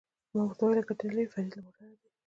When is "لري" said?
1.15-1.31